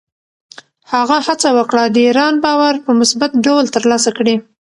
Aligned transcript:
هغه 0.93 1.17
هڅه 1.27 1.49
وکړه، 1.57 1.83
د 1.89 1.97
ایران 2.07 2.35
باور 2.45 2.75
په 2.85 2.91
مثبت 2.99 3.31
ډول 3.45 3.65
ترلاسه 3.75 4.09
کړي. 4.17 4.35